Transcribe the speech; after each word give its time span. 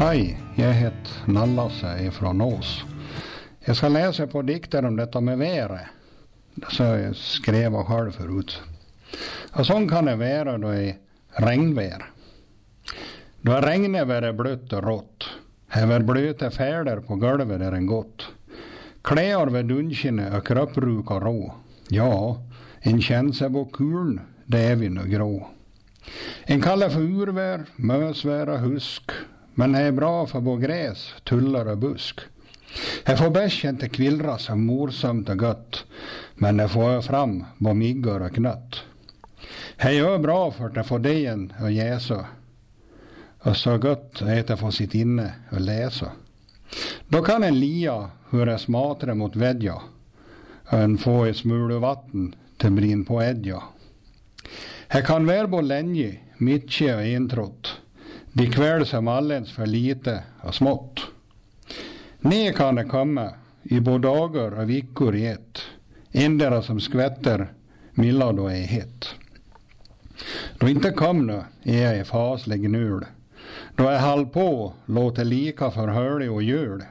Hej, 0.00 0.38
jag 0.54 0.72
heter 0.72 1.12
Nallasse 1.26 2.04
ifrån 2.04 2.40
Ås. 2.40 2.84
Jag 3.64 3.76
ska 3.76 3.88
läsa 3.88 4.26
på 4.26 4.42
dikter 4.42 4.84
om 4.84 4.96
detta 4.96 5.20
med 5.20 5.38
väre. 5.38 5.80
Så 6.68 6.82
jag 6.82 7.16
skrev 7.16 7.72
jag 7.72 7.86
själv 7.86 8.10
förut. 8.10 8.62
Och 9.52 9.66
sån 9.66 9.88
kan 9.88 10.04
det 10.04 10.16
vara 10.16 10.58
då 10.58 10.74
i 10.74 10.96
regnväder. 11.28 12.04
Då 13.40 13.52
regnet 13.52 14.06
vare 14.06 14.32
blött 14.32 14.72
och 14.72 14.82
rått. 14.82 15.24
Häver 15.68 16.00
blöta 16.00 16.50
färder 16.50 17.00
på 17.00 17.16
golvet 17.16 17.60
är 17.60 17.72
en 17.72 17.86
gott. 17.86 18.26
Kläder 19.02 19.46
vid 19.46 19.66
dunkinne 19.66 20.36
och 20.36 20.46
kroppruk 20.46 21.10
och 21.10 21.22
rå. 21.22 21.54
Ja, 21.88 22.42
en 22.80 23.02
känsla 23.02 23.50
på 23.50 23.64
kuln, 23.64 24.20
det 24.46 24.58
är 24.58 24.76
vi 24.76 24.88
nu 24.88 25.08
grå. 25.08 25.48
En 26.44 26.60
kallar 26.60 26.88
för 26.88 27.00
urvär, 27.00 27.64
mösvär 27.76 28.48
och 28.48 28.58
husk. 28.58 29.10
Men 29.60 29.72
det 29.72 29.78
är 29.78 29.92
bra 29.92 30.26
för 30.26 30.40
både 30.40 30.66
gräs, 30.66 31.14
tullar 31.24 31.66
och 31.66 31.78
busk. 31.78 32.20
Jag 33.04 33.18
får 33.18 33.30
bärsen 33.30 33.76
till 33.76 33.90
kvillra 33.90 34.38
så 34.38 34.56
morsamt 34.56 35.28
och 35.28 35.42
gött. 35.42 35.84
Men 36.34 36.56
det 36.56 36.68
får 36.68 37.02
fram 37.02 37.44
både 37.58 37.74
miggor 37.74 38.22
och 38.22 38.34
knött. 38.34 38.82
Det 39.82 39.92
gör 39.92 40.18
bra 40.18 40.50
för 40.50 40.78
att 40.78 40.86
få 40.86 40.98
dejen 40.98 41.52
och 41.62 41.72
jäsa. 41.72 42.26
Och 43.38 43.56
så 43.56 43.78
gott 43.78 44.22
att 44.22 44.28
äta 44.28 44.56
få 44.56 44.70
sitt 44.70 44.94
inne 44.94 45.32
och 45.50 45.60
läsa. 45.60 46.10
Då 47.08 47.22
kan 47.22 47.44
en 47.44 47.60
lia 47.60 48.10
hur 48.30 48.46
det 48.46 48.58
smatre 48.58 49.14
mot 49.14 49.36
vädja. 49.36 49.82
Och 50.70 50.78
en 50.78 50.98
få 50.98 51.28
i 51.28 51.34
smula 51.34 51.78
vatten 51.78 52.34
till 52.56 52.70
brin 52.70 53.04
på 53.04 53.22
edja. 53.22 53.62
Här 54.88 55.02
kan 55.02 55.26
vara 55.26 55.46
bo 55.46 55.60
länge, 55.60 56.18
mycket 56.36 56.96
och 56.96 57.02
entrott. 57.02 57.79
De 58.32 58.46
kväll 58.46 58.86
som 58.86 59.08
alldeles 59.08 59.52
för 59.52 59.66
lite 59.66 60.22
och 60.40 60.54
smått. 60.54 61.00
Ner 62.20 62.52
kan 62.52 62.74
det 62.74 62.84
komma 62.84 63.30
i 63.62 63.80
både 63.80 64.08
dagar 64.08 64.50
och 64.50 64.70
veckor 64.70 65.14
i 65.14 65.26
ett. 65.26 65.60
Endera 66.12 66.62
som 66.62 66.80
skvätter 66.80 67.52
milla 67.92 68.32
då 68.32 68.46
är 68.46 68.62
hett. 68.62 69.06
Då 70.58 70.68
inte 70.68 70.90
kom 70.90 71.26
nu 71.26 71.42
är 71.62 71.82
jag 71.82 71.98
i 72.00 72.04
faslig 72.04 72.70
nul. 72.70 73.04
Då 73.76 73.88
är 73.88 73.98
halv 73.98 74.26
på 74.26 74.72
låter 74.86 75.24
lika 75.24 75.70
för 75.70 75.88
hölig 75.88 76.32
och 76.32 76.42
jul. 76.42 76.84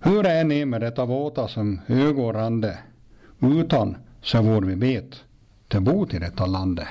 Hur 0.00 0.26
är 0.26 0.44
ni 0.44 0.64
med 0.64 0.80
detta 0.80 1.04
våta 1.04 1.48
som 1.48 1.80
ögon? 1.86 2.64
Utan 3.40 3.96
så 4.22 4.42
vår 4.42 4.62
vi 4.62 4.76
bet 4.76 5.20
till 5.68 5.80
bot 5.80 6.14
i 6.14 6.18
detta 6.18 6.46
landet. 6.46 6.88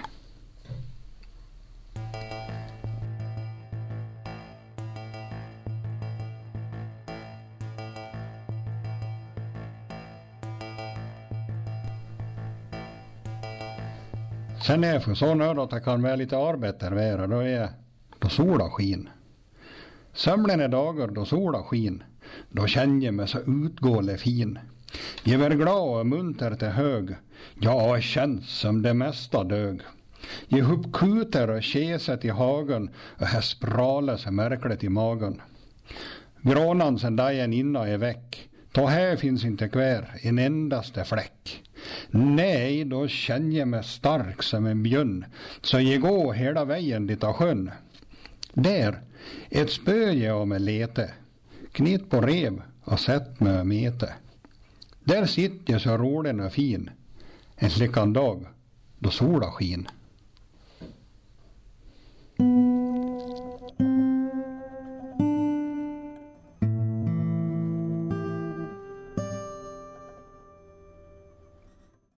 Sen 14.63 14.83
är 14.83 14.93
jag 14.93 15.03
för 15.03 15.13
så 15.13 15.33
nöjd 15.33 15.59
att 15.59 15.69
det 15.69 15.79
kan 15.79 16.01
vara 16.01 16.15
lite 16.15 16.37
arbete 16.37 16.89
väder, 16.89 17.27
då 17.27 17.39
är 17.39 17.69
då 18.19 18.29
sola 18.29 18.69
skin. 18.69 19.09
Sömlen 20.13 20.59
är 20.59 20.67
dagar 20.67 21.07
då 21.07 21.25
sola 21.25 21.63
skin, 21.63 22.03
då 22.49 22.67
känner 22.67 23.05
jag 23.05 23.13
mig 23.13 23.27
så 23.27 23.39
utgående 23.39 24.17
fin. 24.17 24.59
Jag 25.23 25.41
är 25.41 25.49
glad 25.49 25.99
och 25.99 26.05
munter 26.05 26.55
till 26.55 26.67
hög, 26.67 27.15
ja, 27.59 27.81
har 27.81 28.01
känns 28.01 28.49
som 28.59 28.81
det 28.81 28.93
mesta 28.93 29.43
dög. 29.43 29.81
Jag 30.47 30.71
uppkuter 30.71 31.49
och 31.49 31.63
keset 31.63 32.25
i 32.25 32.29
hagen 32.29 32.89
och 33.19 33.27
här 33.27 33.41
spralar 33.41 34.17
så 34.17 34.31
märkligt 34.31 34.83
i 34.83 34.89
magen. 34.89 35.41
Grånan 36.41 36.99
sen 36.99 37.15
dagen 37.15 37.53
innan 37.53 37.87
är 37.87 37.97
väck, 37.97 38.49
ta 38.71 38.85
här 38.85 39.15
finns 39.15 39.45
inte 39.45 39.69
kvar 39.69 40.09
en 40.21 40.39
endaste 40.39 41.03
fläck. 41.03 41.63
Nej, 42.11 42.85
då 42.85 43.07
känner 43.07 43.57
jag 43.57 43.67
mig 43.67 43.83
stark 43.83 44.43
som 44.43 44.65
en 44.65 44.83
björn, 44.83 45.25
så 45.61 45.79
jag 45.79 46.01
går 46.01 46.33
hela 46.33 46.65
vägen 46.65 47.07
dit 47.07 47.23
av 47.23 47.33
sjön. 47.33 47.71
Där, 48.53 49.01
ett 49.49 49.71
spö 49.71 50.11
jag 50.11 50.47
med 50.47 50.61
lete, 50.61 51.13
knit 51.71 52.09
på 52.09 52.21
rev 52.21 52.61
och 52.83 52.99
sätt 52.99 53.39
mig 53.39 53.59
och 53.59 53.67
mete. 53.67 54.13
Där 55.03 55.25
sitter 55.25 55.73
jag 55.73 55.81
så 55.81 55.97
rolig 55.97 56.41
och 56.41 56.53
fin, 56.53 56.89
en 57.55 57.69
slickan 57.69 58.13
dag 58.13 58.45
då 58.99 59.09
sola 59.09 59.51
skin. 59.51 59.87